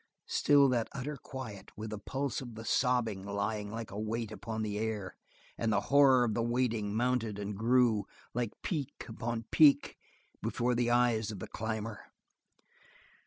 [0.25, 4.63] Still that utter quiet, with the pulse of the sobbing lying like a weight upon
[4.63, 5.15] the air,
[5.59, 9.97] and the horror of the waiting mounted and grew, like peak upon peak
[10.41, 11.99] before the eyes of the climber.